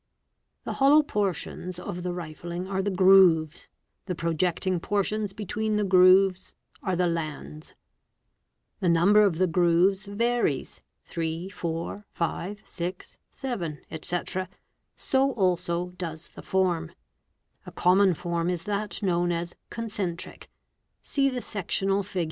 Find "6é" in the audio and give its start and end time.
2.89-2.95